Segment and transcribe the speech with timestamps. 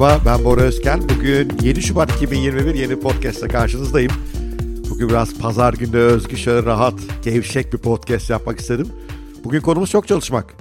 [0.00, 1.02] Merhaba ben Bora Özken.
[1.08, 4.12] Bugün 7 Şubat 2021 yeni podcast'ta karşınızdayım.
[4.90, 8.88] Bugün biraz pazar günü özgü şöyle rahat, gevşek bir podcast yapmak istedim.
[9.44, 10.54] Bugün konumuz çok çalışmak.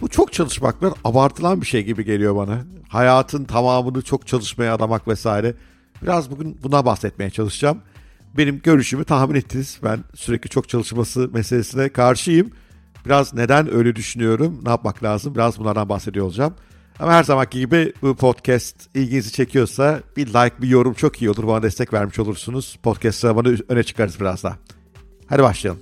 [0.00, 2.58] Bu çok çalışmaklar abartılan bir şey gibi geliyor bana.
[2.88, 5.54] Hayatın tamamını çok çalışmaya adamak vesaire.
[6.02, 7.78] Biraz bugün buna bahsetmeye çalışacağım.
[8.36, 9.78] Benim görüşümü tahmin ettiniz.
[9.84, 12.50] Ben sürekli çok çalışması meselesine karşıyım.
[13.06, 16.54] Biraz neden öyle düşünüyorum, ne yapmak lazım biraz bunlardan bahsediyor olacağım.
[16.98, 21.46] Ama her zamanki gibi bu podcast ilginizi çekiyorsa bir like, bir yorum çok iyi olur.
[21.46, 22.78] Bana destek vermiş olursunuz.
[22.82, 24.56] Podcast sıramanı öne çıkarız biraz daha.
[25.26, 25.80] Hadi başlayalım.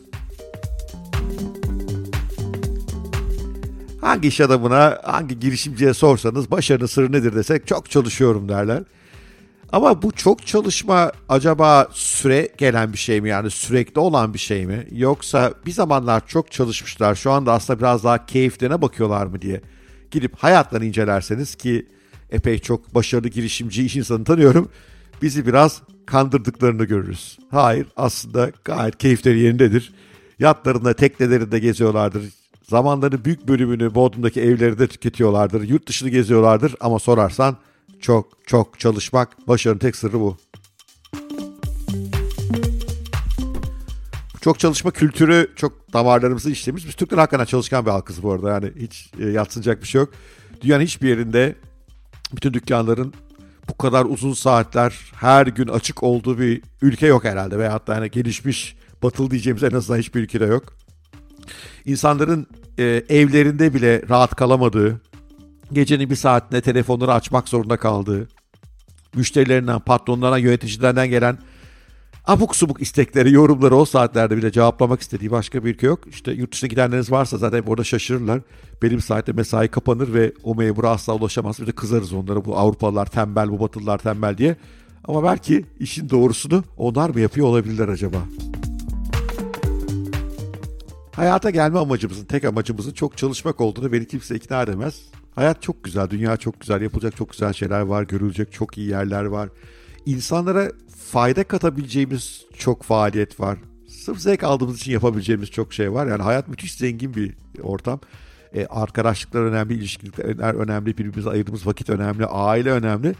[4.00, 8.83] Hangi iş adamına, hangi girişimciye sorsanız başarının sırrı nedir desek çok çalışıyorum derler.
[9.72, 14.66] Ama bu çok çalışma acaba süre gelen bir şey mi yani sürekli olan bir şey
[14.66, 14.86] mi?
[14.92, 19.61] Yoksa bir zamanlar çok çalışmışlar şu anda aslında biraz daha keyiflerine bakıyorlar mı diye
[20.11, 21.86] gidip hayatlarını incelerseniz ki
[22.30, 24.69] epey çok başarılı girişimci iş insanı tanıyorum.
[25.22, 27.39] Bizi biraz kandırdıklarını görürüz.
[27.50, 29.92] Hayır aslında gayet keyifleri yerindedir.
[30.38, 32.22] Yatlarında teknelerinde geziyorlardır.
[32.62, 35.62] Zamanların büyük bölümünü Bodrum'daki evlerinde tüketiyorlardır.
[35.62, 37.56] Yurt dışını geziyorlardır ama sorarsan
[38.00, 40.36] çok çok çalışmak başarının tek sırrı bu.
[44.41, 46.86] Çok çalışma kültürü çok damarlarımızı işlemiş.
[46.86, 48.50] Biz Türkler hakikaten çalışkan bir halkız bu arada.
[48.50, 50.12] Yani hiç e, yatsınacak bir şey yok.
[50.62, 51.55] Dünyanın hiçbir yerinde
[52.34, 53.14] bütün dükkanların
[53.69, 57.58] bu kadar uzun saatler her gün açık olduğu bir ülke yok herhalde.
[57.58, 60.64] Veya hatta yani gelişmiş batılı diyeceğimiz en azından hiçbir ülkede yok.
[61.84, 62.47] İnsanların
[62.78, 65.00] e, evlerinde bile rahat kalamadığı,
[65.72, 68.28] gecenin bir saatinde telefonları açmak zorunda kaldığı,
[69.14, 71.38] müşterilerinden, patronlarına, yöneticilerden gelen
[72.31, 76.00] abuk subuk istekleri, yorumları o saatlerde bile cevaplamak istediği başka bir ülke yok.
[76.06, 78.41] İşte yurt dışına gidenleriniz varsa zaten orada şaşırırlar.
[78.82, 81.60] Benim saatte mesai kapanır ve o memura asla ulaşamaz.
[81.60, 84.56] Bir de kızarız onlara bu Avrupalılar tembel, bu Batılılar tembel diye.
[85.04, 88.19] Ama belki işin doğrusunu onlar mı yapıyor olabilirler acaba?
[91.12, 95.00] Hayata gelme amacımızın, tek amacımızın çok çalışmak olduğunu beni kimse ikna edemez.
[95.34, 99.25] Hayat çok güzel, dünya çok güzel, yapılacak çok güzel şeyler var, görülecek çok iyi yerler
[99.25, 99.49] var.
[100.06, 100.72] İnsanlara
[101.11, 103.59] fayda katabileceğimiz çok faaliyet var.
[103.88, 106.06] Sırf zevk aldığımız için yapabileceğimiz çok şey var.
[106.06, 108.00] Yani hayat müthiş zengin bir ortam.
[108.55, 113.15] E, arkadaşlıklar önemli, ilişkiler önemli, birbirimize ayırdığımız vakit önemli, aile önemli.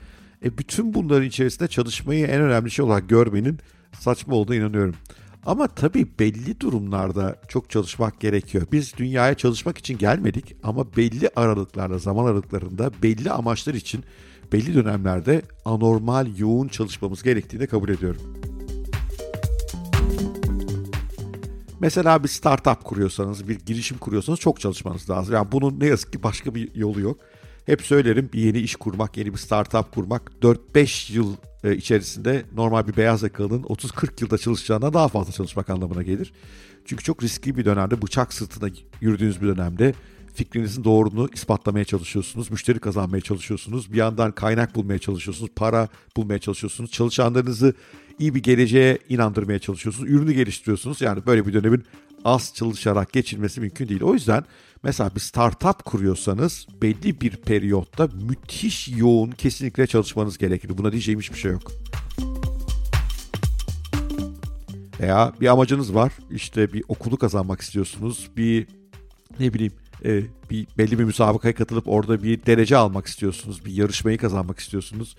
[0.45, 3.59] E, bütün bunların içerisinde çalışmayı en önemli şey olarak görmenin
[4.01, 4.95] saçma olduğuna inanıyorum.
[5.47, 8.67] Ama tabii belli durumlarda çok çalışmak gerekiyor.
[8.73, 14.05] Biz dünyaya çalışmak için gelmedik ama belli aralıklarda, zaman aralıklarında belli amaçlar için
[14.53, 18.41] belli dönemlerde anormal yoğun çalışmamız gerektiğini kabul ediyorum.
[21.81, 25.35] Mesela bir startup kuruyorsanız, bir girişim kuruyorsanız çok çalışmanız lazım.
[25.35, 27.19] Yani bunun ne yazık ki başka bir yolu yok.
[27.67, 32.89] Hep söylerim bir yeni iş kurmak, yeni bir startup kurmak 4-5 yıl e, içerisinde normal
[32.89, 36.33] bir beyaz yakalının 30-40 yılda çalışacağına daha fazla çalışmak anlamına gelir.
[36.85, 39.95] Çünkü çok riskli bir dönemde, bıçak sırtına yürüdüğünüz bir dönemde
[40.35, 46.91] fikrinizin doğruluğunu ispatlamaya çalışıyorsunuz, müşteri kazanmaya çalışıyorsunuz, bir yandan kaynak bulmaya çalışıyorsunuz, para bulmaya çalışıyorsunuz,
[46.91, 47.75] çalışanlarınızı
[48.19, 51.01] iyi bir geleceğe inandırmaya çalışıyorsunuz, ürünü geliştiriyorsunuz.
[51.01, 51.85] Yani böyle bir dönemin
[52.25, 54.03] az çalışarak geçilmesi mümkün değil.
[54.03, 54.45] O yüzden
[54.83, 60.79] mesela bir startup kuruyorsanız belli bir periyotta müthiş yoğun kesinlikle çalışmanız gerekir.
[60.79, 61.73] Buna diyeceğim hiçbir şey yok.
[65.01, 66.13] Veya bir amacınız var.
[66.31, 68.31] İşte bir okulu kazanmak istiyorsunuz.
[68.37, 68.67] Bir
[69.41, 69.73] ne bileyim
[70.05, 73.65] e, bir belli bir müsabakaya katılıp orada bir derece almak istiyorsunuz.
[73.65, 75.17] Bir yarışmayı kazanmak istiyorsunuz.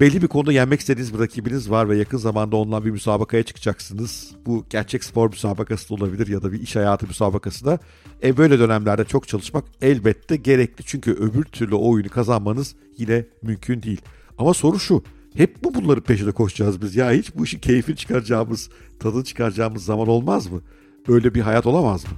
[0.00, 4.30] Belli bir konuda yenmek istediğiniz bir rakibiniz var ve yakın zamanda onunla bir müsabakaya çıkacaksınız.
[4.46, 7.78] Bu gerçek spor müsabakası da olabilir ya da bir iş hayatı müsabakası da.
[8.22, 10.84] E böyle dönemlerde çok çalışmak elbette gerekli.
[10.84, 14.00] Çünkü öbür türlü o oyunu kazanmanız yine mümkün değil.
[14.38, 15.02] Ama soru şu.
[15.36, 16.96] Hep bu bunların peşinde koşacağız biz.
[16.96, 18.70] Ya hiç bu işin keyfini çıkaracağımız,
[19.00, 20.60] tadını çıkaracağımız zaman olmaz mı?
[21.08, 22.10] Öyle bir hayat olamaz mı?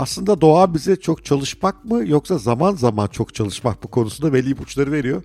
[0.00, 4.92] Aslında doğa bize çok çalışmak mı yoksa zaman zaman çok çalışmak bu konusunda belli ipuçları
[4.92, 5.22] veriyor.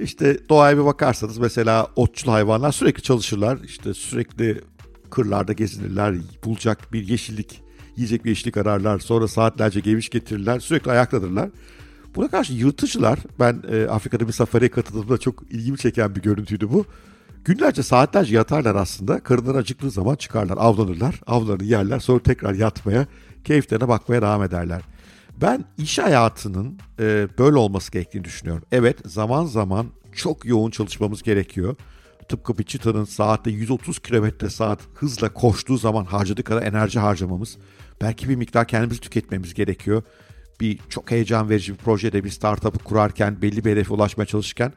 [0.00, 3.58] İşte doğaya bir bakarsanız mesela otçul hayvanlar sürekli çalışırlar.
[3.64, 4.60] İşte sürekli
[5.10, 6.14] kırlarda gezinirler.
[6.44, 7.62] Bulacak bir yeşillik,
[7.96, 8.98] yiyecek bir yeşillik ararlar.
[8.98, 10.60] Sonra saatlerce geviş getirirler.
[10.60, 11.50] Sürekli ayaktadırlar.
[12.16, 16.84] Buna karşı yırtıcılar, ben e, Afrika'da bir safariye katıldığımda çok ilgimi çeken bir görüntüydü bu.
[17.44, 19.20] Günlerce saatlerce yatarlar aslında.
[19.20, 21.20] Karınları acıktığı zaman çıkarlar, avlanırlar.
[21.26, 23.06] Avlarını yerler sonra tekrar yatmaya,
[23.46, 24.82] keyiflerine bakmaya devam ederler.
[25.40, 28.62] Ben iş hayatının e, böyle olması gerektiğini düşünüyorum.
[28.72, 31.76] Evet zaman zaman çok yoğun çalışmamız gerekiyor.
[32.28, 37.56] Tıpkı bir çıtanın saatte 130 km saat hızla koştuğu zaman harcadığı kadar enerji harcamamız.
[38.00, 40.02] Belki bir miktar kendimizi tüketmemiz gerekiyor.
[40.60, 44.72] bir çok heyecan verici bir projede bir startup'ı kurarken belli bir hedefe ulaşmaya çalışırken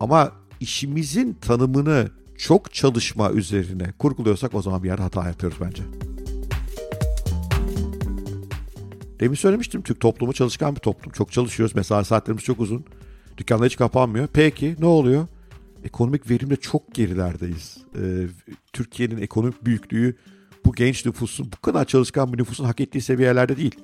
[0.00, 5.82] ama işimizin tanımını çok çalışma üzerine kurguluyorsak o zaman bir yer hata yapıyoruz bence.
[9.20, 11.12] Demin söylemiştim Türk toplumu çalışkan bir toplum.
[11.12, 11.74] Çok çalışıyoruz.
[11.74, 12.84] Mesai saatlerimiz çok uzun.
[13.36, 14.28] Dükkanlar hiç kapanmıyor.
[14.32, 15.26] Peki ne oluyor?
[15.84, 17.78] Ekonomik verimde çok gerilerdeyiz.
[17.94, 18.26] Ee,
[18.72, 20.16] Türkiye'nin ekonomik büyüklüğü
[20.64, 23.74] bu genç nüfusun, bu kadar çalışkan bir nüfusun hak ettiği seviyelerde değil.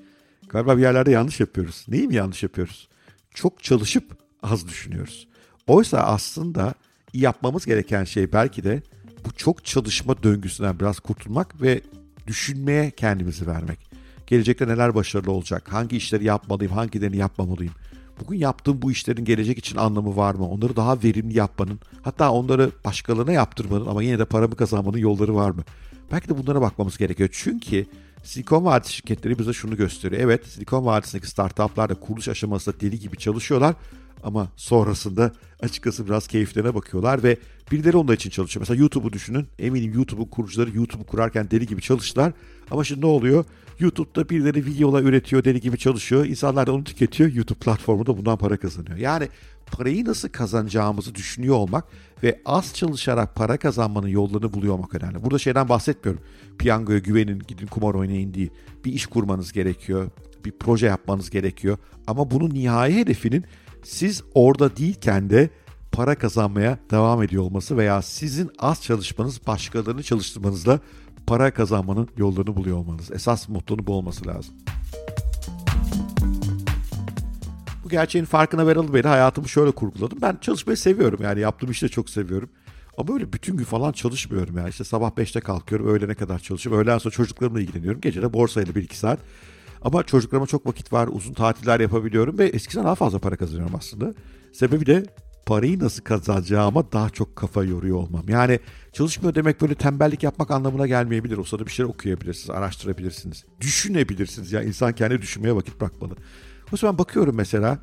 [0.49, 1.85] Galiba bir yerlerde yanlış yapıyoruz.
[1.89, 2.89] Neyi mi yanlış yapıyoruz?
[3.35, 5.29] Çok çalışıp az düşünüyoruz.
[5.67, 6.75] Oysa aslında
[7.13, 8.83] yapmamız gereken şey belki de
[9.27, 11.81] bu çok çalışma döngüsünden biraz kurtulmak ve
[12.27, 13.79] düşünmeye kendimizi vermek.
[14.27, 15.73] Gelecekte neler başarılı olacak?
[15.73, 16.73] Hangi işleri yapmalıyım?
[16.73, 17.75] Hangilerini yapmamalıyım?
[18.21, 20.49] Bugün yaptığım bu işlerin gelecek için anlamı var mı?
[20.49, 25.51] Onları daha verimli yapmanın, hatta onları başkalarına yaptırmanın ama yine de paramı kazanmanın yolları var
[25.51, 25.65] mı?
[26.13, 27.29] Belki de bunlara bakmamız gerekiyor.
[27.33, 27.87] Çünkü
[28.25, 30.23] Silikon Vadisi şirketleri bize şunu gösteriyor.
[30.23, 33.75] Evet Silikon Vadisi'ndeki startuplar da kuruluş aşamasında deli gibi çalışıyorlar.
[34.25, 37.37] Ama sonrasında açıkçası biraz keyiflerine bakıyorlar ve
[37.73, 38.61] birileri onlar için çalışıyor.
[38.61, 39.47] Mesela YouTube'u düşünün.
[39.59, 42.33] Eminim YouTube'un kurucuları YouTube'u kurarken deli gibi çalıştılar.
[42.71, 43.45] Ama şimdi ne oluyor?
[43.79, 46.27] YouTube'da birileri videolar üretiyor, deli gibi çalışıyor.
[46.27, 47.33] İnsanlar da onu tüketiyor.
[47.33, 48.97] YouTube platformu da bundan para kazanıyor.
[48.97, 49.29] Yani
[49.67, 51.85] parayı nasıl kazanacağımızı düşünüyor olmak
[52.23, 55.25] ve az çalışarak para kazanmanın yollarını buluyor olmak önemli.
[55.25, 56.23] Burada şeyden bahsetmiyorum.
[56.59, 58.51] Piyangoya güvenin, gidin kumar oynayın değil.
[58.85, 60.11] Bir iş kurmanız gerekiyor.
[60.45, 61.79] Bir proje yapmanız gerekiyor.
[62.07, 63.45] Ama bunun nihai hedefinin
[63.83, 65.51] siz orada değilken de
[65.93, 70.81] para kazanmaya devam ediyor olması veya sizin az çalışmanız başkalarını çalıştırmanızla
[71.27, 73.11] para kazanmanın yollarını buluyor olmanız.
[73.13, 74.55] Esas mottonun bu olması lazım.
[77.85, 80.19] Bu gerçeğin farkına veralı beri hayatımı şöyle kurguladım.
[80.23, 82.49] Ben çalışmayı seviyorum yani yaptığım işi de çok seviyorum.
[82.99, 84.69] Ama böyle bütün gün falan çalışmıyorum yani.
[84.69, 86.83] İşte sabah 5'te kalkıyorum, öğlene kadar çalışıyorum.
[86.83, 88.01] Öğleden sonra çocuklarımla ilgileniyorum.
[88.01, 89.19] Gece de borsayla 1-2 saat.
[89.83, 94.15] Ama çocuklarıma çok vakit var, uzun tatiller yapabiliyorum ve eskiden daha fazla para kazanıyorum aslında.
[94.53, 95.05] Sebebi de
[95.47, 98.29] parayı nasıl kazanacağıma daha çok kafa yoruyor olmam.
[98.29, 98.61] Yani
[98.93, 101.39] çalışmıyor demek böyle tembellik yapmak anlamına gelmeyebilir.
[101.39, 104.53] O sırada bir şeyler okuyabilirsiniz, araştırabilirsiniz, düşünebilirsiniz.
[104.53, 106.15] Yani insan kendi düşünmeye vakit bırakmalı.
[106.73, 107.79] O zaman bakıyorum mesela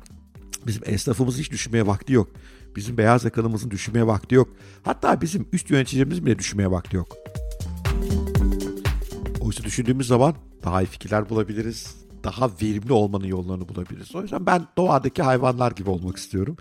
[0.66, 2.28] bizim esnafımız hiç düşünmeye vakti yok.
[2.76, 4.48] Bizim beyaz yakalımızın düşünmeye vakti yok.
[4.82, 7.08] Hatta bizim üst yöneticilerimiz bile düşünmeye vakti yok.
[9.40, 10.34] Oysa düşündüğümüz zaman
[10.64, 11.96] daha iyi fikirler bulabiliriz.
[12.24, 14.14] Daha verimli olmanın yollarını bulabiliriz.
[14.14, 16.56] O yüzden ben doğadaki hayvanlar gibi olmak istiyorum.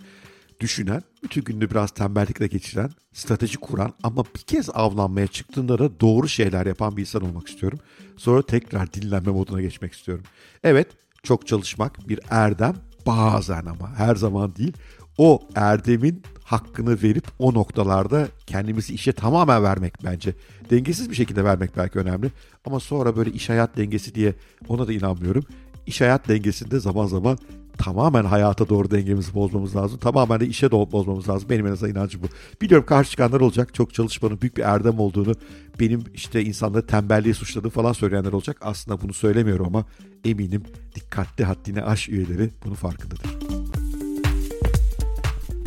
[0.62, 6.28] Düşünen, bütün gününü biraz tembellikle geçiren, strateji kuran ama bir kez avlanmaya çıktığında da doğru
[6.28, 7.80] şeyler yapan bir insan olmak istiyorum.
[8.18, 10.24] Sonra tekrar dinlenme moduna geçmek istiyorum.
[10.64, 10.88] Evet,
[11.24, 12.76] çok çalışmak bir erdem
[13.06, 14.74] bazen ama her zaman değil.
[15.18, 20.36] O erdemin hakkını verip o noktalarda kendimizi işe tamamen vermek bence.
[20.70, 22.32] Dengesiz bir şekilde vermek belki önemli.
[22.66, 24.36] Ama sonra böyle iş hayat dengesi diye
[24.68, 25.44] ona da inanmıyorum.
[25.86, 27.38] İş hayat dengesinde zaman zaman
[27.82, 30.00] tamamen hayata doğru dengemizi bozmamız lazım.
[30.00, 31.50] Tamamen de işe doğru bozmamız lazım.
[31.50, 32.28] Benim en azından inancım bu.
[32.62, 33.74] Biliyorum karşı çıkanlar olacak.
[33.74, 35.36] Çok çalışmanın büyük bir erdem olduğunu,
[35.80, 38.58] benim işte insanları tembelliği suçladığı falan söyleyenler olacak.
[38.62, 39.86] Aslında bunu söylemiyorum ama
[40.26, 40.64] eminim
[40.96, 43.30] dikkatli haddine aş üyeleri bunun farkındadır.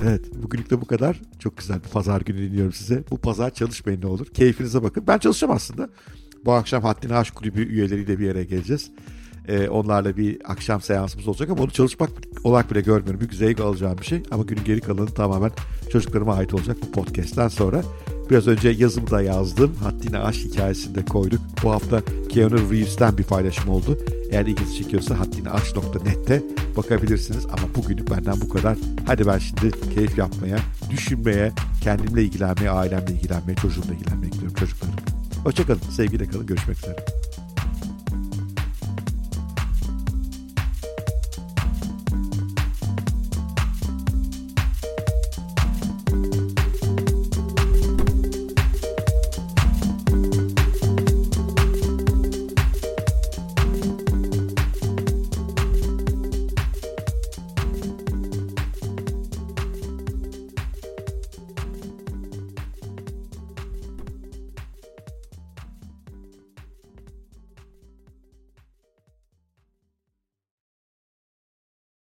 [0.02, 1.20] Evet bugünlük de bu kadar.
[1.38, 3.04] Çok güzel bir pazar günü dinliyorum size.
[3.10, 4.26] Bu pazar çalışmayın ne olur.
[4.26, 5.04] Keyfinize bakın.
[5.06, 5.88] Ben çalışacağım aslında.
[6.44, 8.90] Bu akşam Haddine Aşk Kulübü üyeleriyle bir yere geleceğiz.
[9.48, 12.10] Ee, onlarla bir akşam seansımız olacak ama onu çalışmak
[12.44, 13.20] olarak bile görmüyorum.
[13.20, 14.22] Büyük zevk alacağım bir şey.
[14.30, 15.50] Ama günün geri kalanı tamamen
[15.92, 17.82] çocuklarıma ait olacak bu podcast'ten sonra.
[18.30, 19.74] Biraz önce yazımı da yazdım.
[19.82, 21.40] Haddine Aşk hikayesini de koyduk.
[21.62, 23.98] Bu hafta Keanu Reeves'ten bir paylaşım oldu.
[24.30, 26.42] Eğer ilginizi çekiyorsa haddineaşk.net'te
[26.76, 27.46] bakabilirsiniz.
[27.46, 28.78] Ama bugünlük benden bu kadar.
[29.06, 30.58] Hadi ben şimdi keyif yapmaya,
[30.90, 34.94] düşünmeye, kendimle ilgilenmeye, ailemle ilgilenmeye, çocuğumla ilgilenmeye gidiyorum çocuklarım.
[35.44, 36.96] Hoşçakalın, sevgiyle kalın, görüşmek üzere.